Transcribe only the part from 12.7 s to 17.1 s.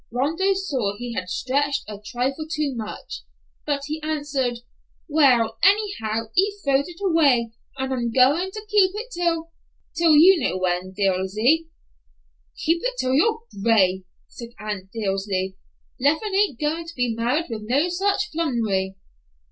it till you're gray," said Aunt Dilsey. "Leffie ain't goin' to